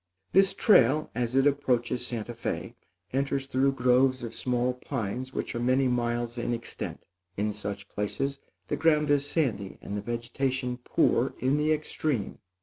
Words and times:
This 0.33 0.55
trail, 0.55 1.11
as 1.13 1.35
it 1.35 1.45
approaches 1.45 2.07
Santa 2.07 2.33
Fé, 2.33 2.73
enters 3.13 3.45
through 3.45 3.73
groves 3.73 4.23
of 4.23 4.33
small 4.33 4.73
pines 4.73 5.31
which 5.31 5.53
are 5.53 5.59
many 5.59 5.87
miles 5.87 6.39
in 6.39 6.53
extent. 6.53 7.05
In 7.37 7.51
such 7.53 7.87
places 7.87 8.39
the 8.67 8.75
ground 8.75 9.11
is 9.11 9.27
sandy 9.29 9.77
and 9.79 9.95
the 9.95 10.01
vegetation 10.01 10.77
poor 10.83 11.35
in 11.37 11.57
the 11.57 11.71
extreme. 11.71 12.39